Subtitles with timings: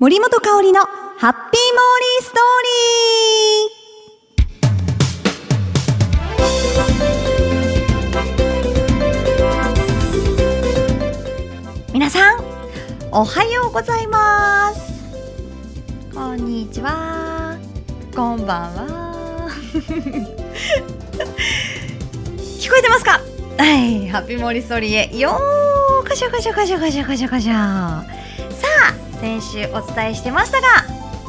[0.00, 11.92] 森本香里のハッピーモーリーストーリー。
[11.92, 12.38] 皆さん
[13.10, 15.04] おはようございます。
[16.14, 17.58] こんにちは。
[18.14, 19.48] こんばんは。
[22.38, 23.20] 聞こえてますか？
[23.58, 25.18] はいハッピーモーリーストーリーへ。
[25.18, 28.04] よーこしょこしょこしょこしょこしょこしょさあ
[29.20, 30.68] 先週お伝えしてましたが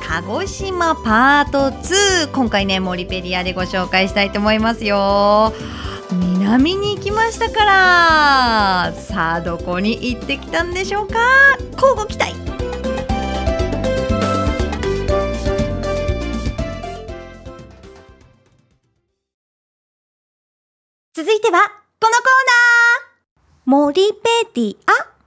[0.07, 5.53] 鹿児島パート2今回ねモリペリアでご紹介したいと思いますよ。
[6.11, 11.19] 南に行きましたからさあどこに行ってきたんでしょうか？
[11.73, 12.33] 交互期待。
[21.13, 21.67] 続いては
[21.99, 23.09] このコーナー。
[23.65, 25.18] モリペディア。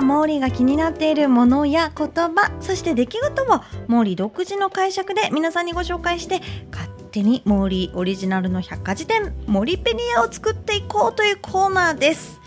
[0.00, 3.46] はモーリーが気になっているものや言葉そして出来事を
[3.86, 6.40] モーリー独自の解釈で皆さんにご紹介して
[6.72, 12.40] 勝手にモーリーオリジナルの百科事典モリペディアを作っていこうというコーナーです。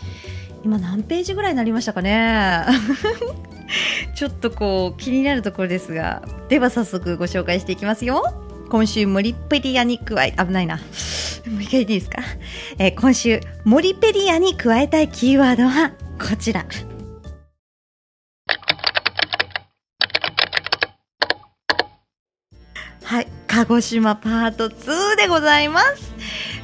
[0.64, 2.64] 今何ページぐらいになりましたかね？
[4.16, 6.22] ちょっとこう気になるところですが。
[6.48, 8.24] では早速ご紹介していきますよ。
[8.70, 10.76] 今週モリペディアに加え危ないな。
[10.76, 12.22] もう一回いいですか、
[12.78, 16.64] えー今週モリペディアに加えたいキーワードはこちら。
[23.54, 26.12] 鹿児島パート2でございます。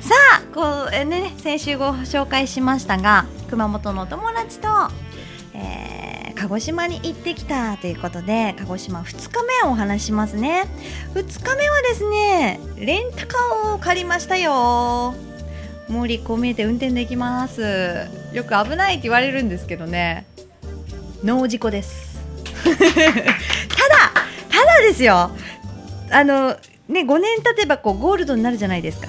[0.01, 4.69] さあこう、えね、先週ご紹介しましたが熊本のお友達と、
[5.55, 6.01] えー
[6.35, 10.65] 鹿児島に行ってきたということで鹿児島2日目をお話しますね。
[11.13, 15.15] 2日目はですねレンタカーを借りましたよ。
[15.89, 18.09] 森こう見えて運転できます。
[18.33, 20.27] よく危ないって言われるんですけどね。
[21.23, 22.19] ノー事故です。
[22.65, 22.81] ただ
[24.51, 25.31] ただですよ。
[26.11, 26.57] あの
[26.91, 29.09] ね5年経てばこうゴールドになるじゃないですか。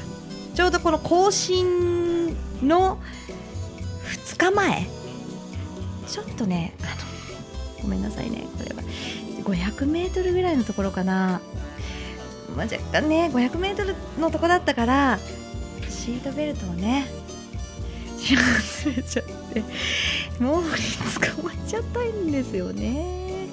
[0.56, 3.00] ちょうどこの更新の
[4.26, 4.88] 2日前。
[6.08, 8.46] ちょっとねあのごめんなさいね。
[8.58, 8.84] これは。
[9.42, 11.42] 500メートルぐらいのところかな、
[12.56, 15.20] まあ、若干ね500メートルのとこだったから
[15.90, 17.08] シートベルトをね
[18.20, 19.64] 忘れちゃって
[20.40, 23.50] もう捕まっちゃったんですよね。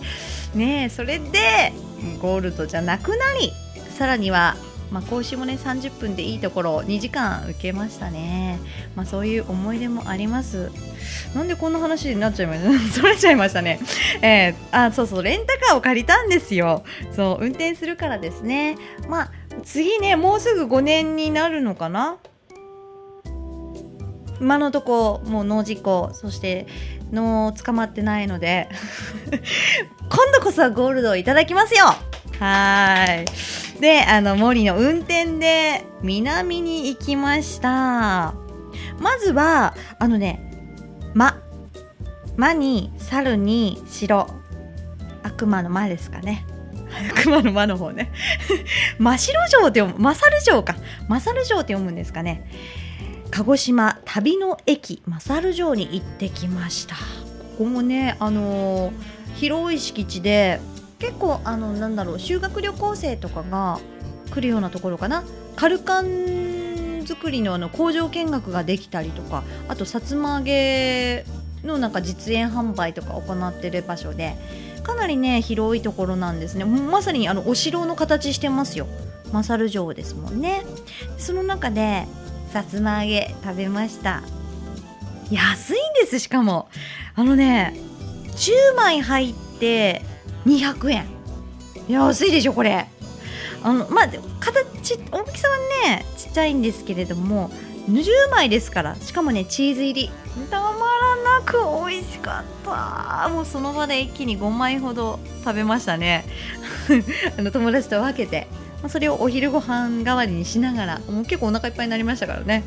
[0.55, 1.73] ねえそれで
[2.21, 3.53] ゴールドじゃなくなり
[3.99, 4.57] さらには
[4.91, 8.59] まあ、講習もね30分でいいところを2時間受けましたね、
[8.97, 10.71] まあ、そういう思い出もあります。
[11.35, 13.81] なんでこんな話になっちゃいました それちゃいましたね。
[14.23, 16.85] えー、あそうそうレンタカーを借りたんですよ。
[17.15, 18.77] そう運転するからですね。
[19.09, 19.31] まあ
[19.63, 22.17] 次ねもうすぐ5年になるのかな？
[24.41, 26.67] 今のとこもう脳事故そして
[27.13, 28.69] 脳捕まってないので。
[30.11, 31.95] 今度こそはゴールドをいただきますよ。
[32.39, 33.25] は
[33.77, 33.81] い。
[33.81, 38.35] であの森の運転で南に行きました。
[38.99, 40.41] まずはあのね
[41.15, 41.41] 「ま」
[42.37, 44.29] 「ま」に「猿」に「白」
[45.23, 46.45] 悪魔の「魔」ですかね。
[47.17, 48.13] 悪魔の「魔」の方ね。
[48.99, 50.77] 真白城って読む勝城か。
[51.09, 52.51] 勝城って読むんですかね。
[53.31, 56.95] 鹿児島旅の駅勝城に行ってきました。
[56.97, 57.03] こ
[57.59, 60.61] こもねあのー広い敷地で
[60.99, 63.79] 結構あのなんだろう修学旅行生とかが
[64.31, 65.25] 来るようなところかな。
[65.57, 71.25] カルカン作りのあの工場見学ができたりとかあとさつま揚げ
[71.65, 74.37] のなんか実演販売とか行ってる場所で
[74.85, 76.65] かなりね広いところなんですね。
[76.65, 78.87] まさにあのお城の形してますよ。
[79.33, 80.65] 勝城ですもんね。
[81.19, 82.07] その中で
[82.53, 84.23] さつま揚げ食べました。
[85.31, 86.69] 安いんですしかも。
[87.15, 87.75] あのね
[88.37, 90.03] 10枚入って
[90.47, 91.07] 200円。
[91.89, 92.87] 安いでしょこれ。
[93.63, 94.09] あのまあ
[94.41, 95.59] 形大きさは
[95.89, 97.51] ねちっちゃいんですけれども
[97.89, 98.97] 10枚ですから。
[98.97, 100.11] しかもねチーズ入り。
[100.51, 101.59] たまらなく
[101.89, 103.29] 美味しかった。
[103.31, 106.25] もうその場で一気に5枚ほど食べましたね。
[107.39, 108.47] あの友達と分けて。
[108.83, 110.99] まあそれをお昼ご飯代わりにしながら。
[111.09, 112.63] もう結構お腹いっぱいになりましたからね。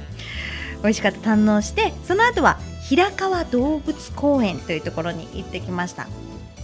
[0.81, 1.19] 美味しかった。
[1.19, 1.93] 堪能して。
[2.07, 2.57] その後は
[2.89, 6.07] 平川動物公園というところに行ってきました。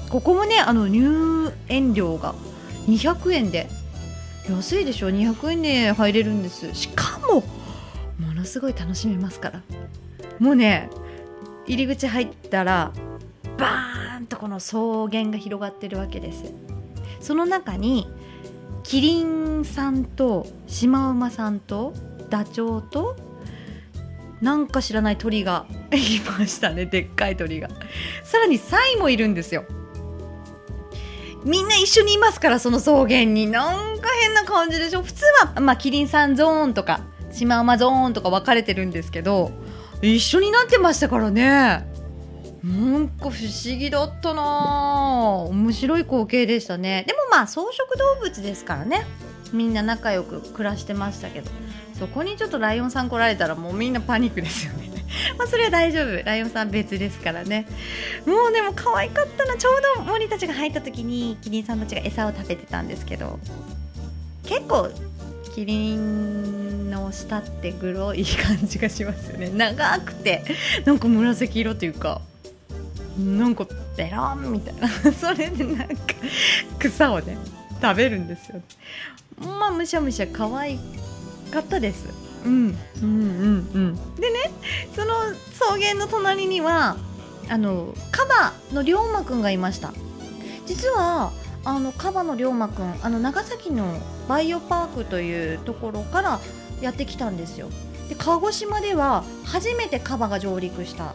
[0.10, 2.34] ここもねあの入園料が
[2.88, 3.68] 200円で
[4.50, 6.74] 安いでしょ？200円で入れるんです。
[6.74, 7.44] しかも
[8.18, 9.62] ものすごい楽しめますから。
[10.40, 10.90] もうね
[11.66, 12.94] 入り口入ったら
[13.58, 14.78] バーンとこの草
[15.12, 16.54] 原が広がってるわけです。
[17.20, 18.08] その中に
[18.84, 21.94] キリンさんとシマウマさんと
[22.30, 23.18] ダチョウと
[24.40, 26.86] なんか知らない鳥が いましたね。
[26.86, 27.68] でっかい鳥が。
[28.24, 29.66] さらにサイもいるんですよ。
[31.48, 33.48] みんな一緒にいますからその草原に。
[33.48, 35.02] なんか変な感じでしょ。
[35.02, 35.24] 普通
[35.56, 37.02] は、まあ、キリンさんゾーンとか
[37.32, 39.52] シマウマゾーンとか分かれてるんですけど
[40.02, 41.88] 一緒になってましたからね。
[42.64, 45.46] なんか不思議だったな。
[45.50, 47.06] 面白い光景でしたね。
[47.08, 49.06] でもまあ草食動物ですからね。
[49.54, 51.50] みんな仲良く暮らしてましたけど
[51.98, 54.87] そこにちょっとライオンさん来られたらもうみんなパニックですよね。
[55.38, 56.24] まあそれは大丈夫。
[56.24, 57.68] ライオンさん別ですからね。
[58.26, 63.40] もうでも可愛かったなちょうど森たちが入った時にキリンさんたちが餌を食べてたんですけど。
[64.44, 64.90] 結構
[65.54, 69.50] キリンの舌ってグロい感じがしますよね。
[69.50, 70.44] 長くて
[70.86, 72.22] なんか紫色というか
[73.18, 73.66] なんか
[73.98, 74.88] ベロンみたいな。
[75.12, 75.96] それでなんか
[76.80, 77.38] 草をね
[77.82, 78.62] 食べるんですよ。
[79.40, 80.80] まあむしゃむしゃ可愛
[81.52, 82.06] かったです、
[82.46, 84.16] うん、うんうんうん。
[84.16, 84.52] でね
[84.96, 85.14] その
[85.54, 86.98] 草原の隣には
[87.50, 89.94] あのカバの龍馬くんがいました。
[90.66, 91.32] 実は
[91.64, 96.40] あのカバの龍馬くんあの長崎のバイオパークというところから
[96.82, 97.70] やってきたんですよ。
[98.10, 101.14] で鹿児島では初めてカバが上陸したっ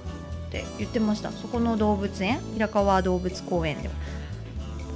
[0.50, 1.30] て言ってました。
[1.32, 3.94] そこの動物園平川動物公園では。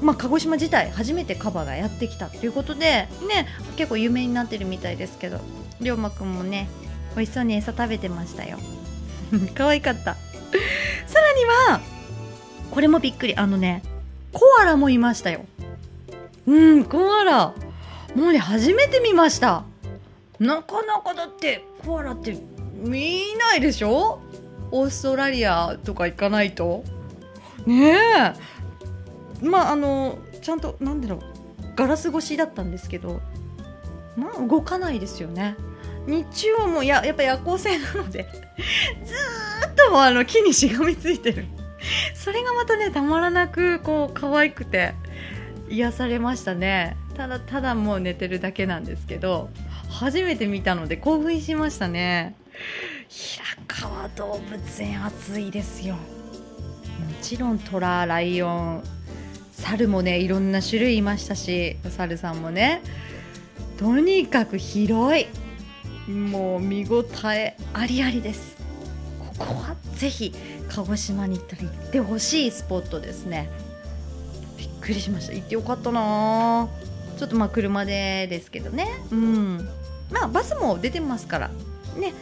[0.02, 3.08] まあ、鹿児島自体初めてカバがやってきたということで、ね、
[3.76, 5.40] 結構有名になってるみたいですけど。
[5.80, 6.68] 龍馬くんもね
[7.14, 8.58] 美味しそうに餌食べてましたよ。
[9.54, 10.14] 可愛かった。
[11.06, 11.80] さらには
[12.70, 13.34] これもびっくり。
[13.36, 13.82] あのね
[14.32, 15.44] コアラもいましたよ。
[16.46, 17.54] うんコアラ。
[18.14, 19.64] もうね初めて見ました。
[20.38, 22.36] なかなかだってコアラって
[22.74, 24.20] 見ないでしょ？
[24.70, 26.84] オーストラリアとか行かないと。
[27.66, 27.94] ね
[29.42, 29.44] え。
[29.44, 31.20] まああのちゃんとなんだろう。
[31.74, 33.20] ガラス越しだったんですけど。
[34.16, 35.56] まあ動かないですよね。
[36.06, 38.28] 日中はもうややっぱ夜行性なので
[39.04, 39.14] ず
[39.68, 41.46] っともあの木にしがみついてる。
[42.14, 44.94] それがまたねたまらなくこう可愛くて
[45.68, 46.96] 癒されましたね。
[47.16, 49.50] ただただもう寝てるだけなんですけど
[49.88, 52.34] 初めて見たので興奮しましたね。
[53.08, 55.94] 平川動物園暑いですよ。
[55.94, 56.00] も
[57.22, 58.82] ちろんトラライオン
[59.52, 62.82] 猿もねいろんな種類いましたしお猿さんもね
[63.76, 65.26] とにかく広い。
[66.10, 68.56] もう見応えありありです。
[69.38, 70.32] ここはぜひ
[70.68, 73.50] 鹿児島に行ったら行ってほしいスポットですね。
[74.56, 75.34] びっくりしました。
[75.34, 76.68] 行ってよかったな。
[77.18, 78.88] ちょっとまあ車でですけどね。
[79.10, 79.68] うん。
[80.10, 81.50] まあバスも出てますから
[81.98, 82.12] ね。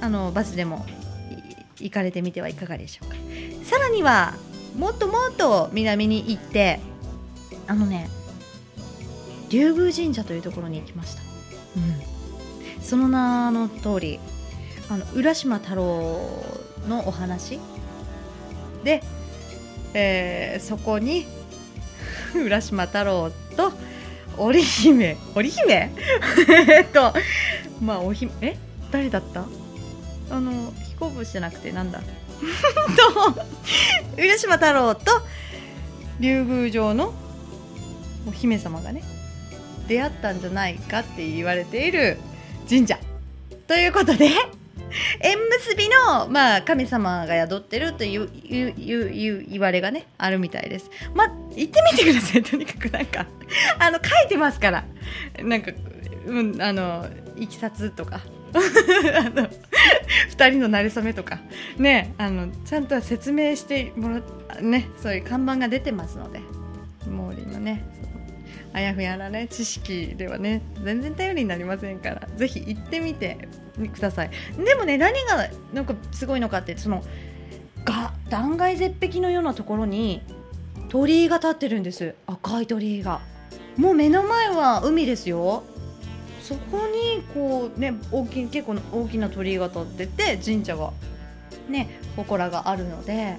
[0.00, 0.84] あのバスでも
[1.80, 3.16] 行かれてみてはいかがでしょうか。
[3.64, 4.34] さらには
[4.76, 6.80] もっともっと南に行って
[7.66, 8.10] あのね
[9.50, 11.22] 竜宮神社というところに行きました、
[11.76, 14.20] うん、その名の通り
[14.88, 15.84] あの浦島太郎
[16.88, 17.58] のお話。
[18.82, 19.02] で、
[19.94, 21.26] えー、そこに
[22.36, 23.72] 浦島太郎と
[24.36, 25.16] 織姫。
[25.34, 25.90] 織姫？
[26.68, 27.14] えっと
[27.80, 28.56] まあお姫え？
[28.90, 29.44] 誰だった？
[30.30, 32.00] あの彦星じゃなくてなんだ？
[32.04, 32.04] と
[34.18, 35.22] 浦島太郎と
[36.20, 37.14] 竜宮城の
[38.28, 39.02] お姫様がね
[39.86, 42.18] 出会ったんじゃないかって言われている
[42.68, 42.98] 神社。
[43.66, 44.28] ということで
[45.20, 50.90] 縁結びの、まあ、神様が宿ってるといういういう言われがねあるみたいです。
[51.14, 52.42] まあ行ってみてください。
[52.42, 53.26] とにかくなんか
[53.78, 54.84] あの書いてますから。
[55.42, 55.72] なんか、
[56.26, 58.20] うん、あのいきさつとか。
[58.54, 59.48] あの
[60.30, 61.40] 2人の馴れ初めとか。
[61.78, 66.40] ねあのちゃんと説明してもらねそういう看板が出てますので。
[67.04, 67.84] 毛利のね
[68.74, 73.48] あやふやなね知識ではね全然頼りになりませんからぜひ行ってみて
[73.94, 74.30] ください。
[74.62, 77.02] でもね何がなんかすごいのかってその
[77.84, 80.22] が断崖絶壁のようなところに
[80.88, 82.14] 鳥居が立ってるんです。
[82.26, 83.20] 赤い鳥居が。
[83.76, 85.62] もう目の前は海ですよ。
[86.42, 90.92] そこにこうね大き結構大きな鳥居が立ってて神社が
[91.68, 93.36] ね祠があるので。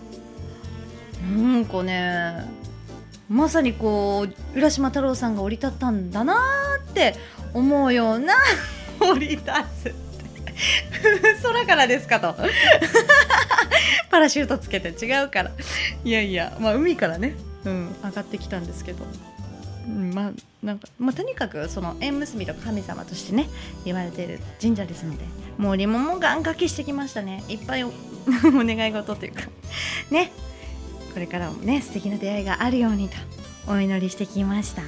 [1.34, 2.46] なんかね
[3.30, 6.36] まさにこう浦島太郎さんが降り立ったんだな
[6.90, 7.16] って
[7.54, 8.36] 思うような
[9.00, 9.44] 降り立
[9.84, 9.96] つ
[11.44, 12.36] 空からですかと。
[14.10, 15.52] パラシュートつけて違うから。
[16.04, 19.06] いやいやまあ海からね、うん、上がってきたんですけど。
[19.88, 20.32] まあ
[20.64, 23.48] なんかまあ、とにかくその縁結びと神様としてね
[23.84, 25.24] 言われている神社ですので
[25.60, 27.44] もうリモも願掛けしてきましたね。
[27.48, 27.92] いっぱいお
[28.28, 29.42] 願い事というか。
[30.10, 30.32] ね。
[31.16, 33.16] これからもね素敵な出会いがあるようにと
[33.68, 34.84] お祈りしてきました。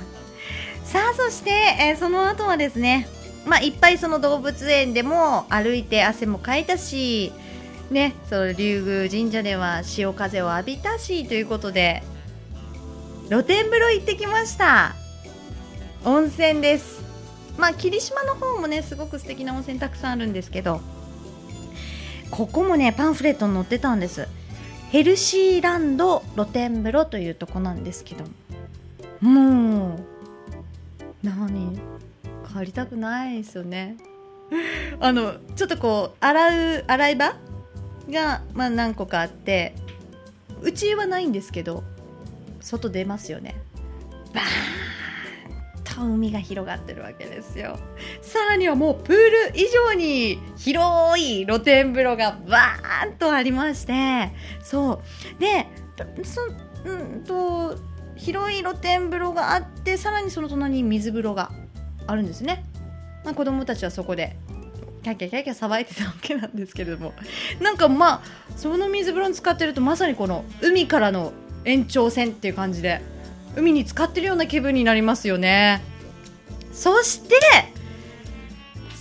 [0.83, 3.07] さあそして、えーその後はですね
[3.45, 7.31] まあいっぱいその動物園でも歩いて汗もかいたし
[7.89, 12.03] ねその竜宮神社では潮風を浴びたしということで
[13.29, 14.95] 露天風呂行ってきました。
[16.03, 17.01] 温泉です。
[17.57, 20.81] まあ霧島の方もねすごく素敵な温泉たくさんあるんですけど
[22.29, 24.27] ここもねパンフレットに載ってたんです。
[24.89, 28.23] ヘルシーランド露天風呂というとこなんですけど。
[29.21, 29.99] もう
[31.23, 31.77] 何？
[32.53, 33.97] 帰りたくないですよね。
[34.99, 37.35] あのちょっとこう洗う洗い場
[38.09, 39.75] が、まあ、何個かあって
[40.61, 41.83] うちはないんですけど
[42.61, 43.55] 外出ますよね。
[44.33, 44.43] バー
[45.81, 47.77] ンと海が広がってるわけですよ。
[48.21, 55.01] さらにはもうプール以上に広い露天風呂がバーンとありましてそ
[55.37, 55.39] う。
[55.39, 55.67] で
[56.23, 57.75] そんと
[58.15, 61.51] 広い露天風呂があってさらにその隣に水風呂が
[62.05, 62.63] あるんですね、
[63.23, 64.35] まあ、子供たちはそこで
[65.03, 67.13] キャッキャキャキャ騒いでたわけなんですけれども。
[67.61, 68.21] なんかまあ
[68.55, 71.31] その水風呂に使ってるとまさにこの海からの
[71.65, 73.01] 延長線っていう感じで
[73.55, 75.81] 海に浸かってるような気分になりますよね。
[76.73, 77.35] そして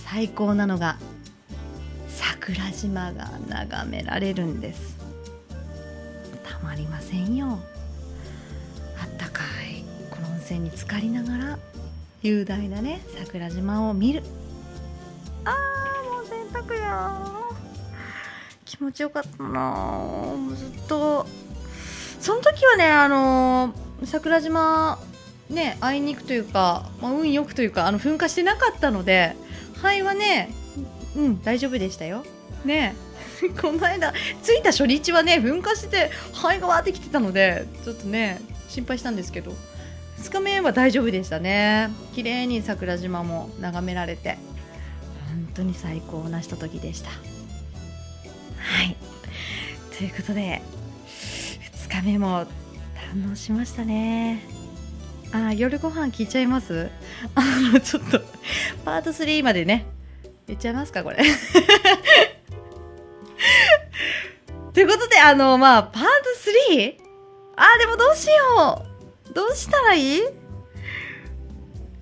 [0.05, 0.97] 最高なのが
[2.47, 4.95] 桜島が眺められるんです。
[6.45, 7.59] たまりませんよ。
[8.97, 9.83] あったかい。
[10.09, 11.59] この温泉に浸かりながら
[12.21, 14.23] 雄大なね桜島を見る。
[15.43, 17.21] あーもう洗濯や
[18.63, 19.59] 気持ちよかったな。
[19.59, 21.25] もうずっと。
[22.21, 24.99] その時はねあのー桜島
[25.49, 29.35] ね会いにくというか、まあ、運よくというかあの噴火してなかったので
[29.73, 30.49] 肺はね
[31.17, 32.23] うん大丈夫でしたよ。
[32.65, 32.95] ね。
[33.61, 39.55] この間着いた初日はね噴火してて肺がわーってきてたのでちょっとね心配したんですけど。
[40.19, 41.89] 2日目は大丈夫でしたね。
[42.15, 44.37] 綺麗に桜島も眺められて
[45.29, 47.09] 本当に最高なひとときでした。
[47.11, 47.15] は
[48.83, 48.97] い。
[49.95, 50.61] ということで
[51.87, 52.45] 2日目も
[53.13, 54.41] 堪能しましたね。
[55.31, 56.89] あ夜ご飯聞いちゃいます？
[57.35, 58.19] あのちょっと
[58.83, 59.85] パート3までね
[60.47, 61.17] 言っちゃいますかこれ。
[65.17, 66.07] であのまあパート
[66.69, 66.95] 3?
[67.55, 68.85] あーでもどうしよ
[69.27, 69.33] う。
[69.33, 70.21] どうしたらいい？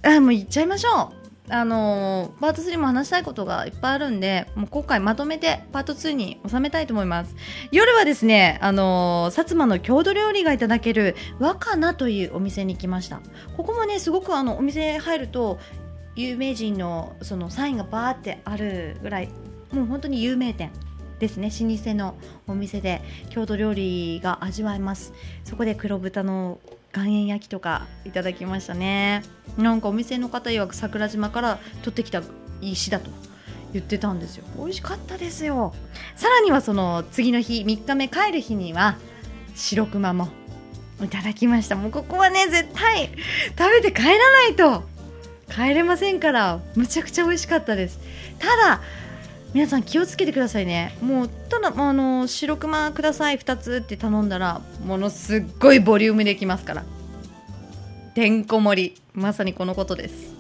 [0.04, 1.14] あもう言っちゃいましょ
[1.48, 1.54] う。
[1.54, 7.34] あのパート3も話したいことがいっぱいあるんでもう今回まとめてパート2に収めたいと思います。
[7.72, 13.22] 夜はですねあの薩摩の郷土料理がいただける若菜というお店に来ました。
[13.56, 15.58] ここもねすごくあのお店入ると
[16.18, 19.30] 有名人のそのサインがバーってあるぐらい
[19.72, 20.70] もう本当に有名店。
[21.20, 21.50] ですね。
[21.50, 22.16] 老舗の
[22.48, 25.14] お店で郷土料理が味わえます。
[25.44, 26.60] そこで黒豚の
[26.96, 29.24] 岩塩焼きとかいただきましたね。
[29.58, 32.22] なんかお店の方曰く桜島から取ってきた
[32.62, 33.10] 石だと
[33.74, 34.46] 言ってたんですよ。
[34.58, 35.74] 美味しかったですよ。
[36.16, 38.98] さらにはその次の日3日目帰る日には
[39.56, 40.30] 白熊も。
[41.04, 41.76] いただきました。
[41.76, 43.10] もうここはね絶対
[43.58, 44.84] 食べて帰らないと。
[45.50, 46.62] 帰れませんから。
[46.76, 48.00] むちゃくちゃ美味しかったです。
[48.40, 48.82] ただ
[49.56, 50.98] 皆さん気をつけてくださいね。
[51.02, 56.84] もうただあの白熊ください2つって頼んだらものすっごいボリュームできますから。
[58.16, 59.02] てんこ盛り。
[59.14, 60.36] まさにこのことです。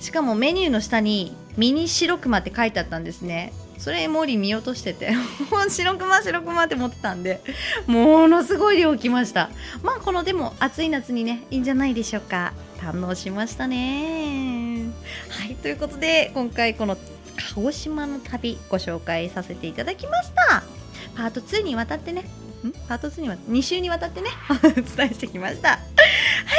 [0.00, 3.52] しかもメニューの下にミニ白熊って書いてあったんですね。
[3.78, 5.12] それモーリー見落としてて
[5.52, 7.40] もう白熊白熊って思ってたんで
[7.86, 9.50] ものすごい量来ました。
[9.84, 12.52] まあこのでも暑い夏にねいいんじゃないでしょうか。
[12.80, 14.82] 堪能しましたね。
[15.28, 16.96] はいということで今回この
[17.54, 20.62] 鹿児島の旅ご紹介させていただきました。
[21.16, 22.22] パート2にわたってね。
[22.64, 22.72] ん？
[22.88, 24.30] パート2には2週にわたってね。
[24.50, 25.70] お伝えしてきました。
[25.70, 25.76] は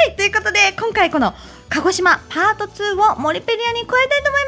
[0.08, 1.34] いということで今回この
[1.68, 4.42] 鹿児島パート2をモリペリアに加えたいと思い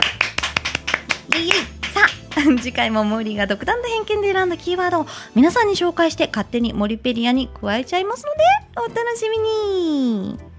[0.02, 1.38] す。
[1.38, 1.54] イエイイエイ。
[1.92, 8.42] さあ 次回もモーリーが独断と偏見で選んだキーワードを皆さんに紹介して勝手にモリペリアに加えちゃいますので
[8.76, 10.53] お楽しみに。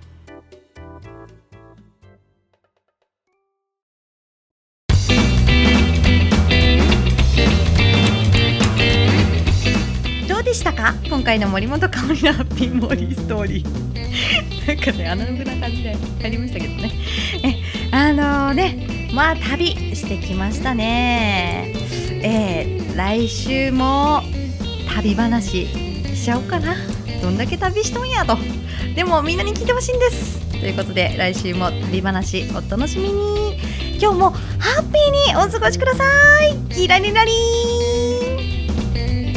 [10.66, 10.96] したか？
[11.08, 13.66] 今回の森本香織のハッピーモーリーストーリー。
[14.68, 16.92] なんかねアナログな感じでやりましたけどね。
[17.44, 21.72] えあのねまあ旅してきましたね。
[22.24, 24.24] えー来週も
[24.96, 26.76] 旅話しちゃおうかな。
[27.22, 28.38] どんだけ旅しとんやと。
[28.96, 30.40] でもみんなに聞いてほしいんです。
[30.50, 33.60] ということで来週も旅話お楽しみに。
[34.02, 36.04] 今日もハッピーにお過ごしくださ
[36.46, 36.74] い。
[36.74, 38.15] キラリラリー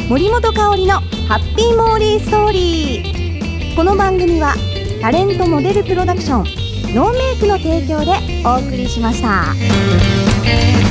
[0.09, 4.55] 森本香里のハッピーモーリーストーリーこの番組は
[5.03, 8.12] タレントモデルプロダクションノーメイクの提供で
[8.43, 10.88] お送りしました。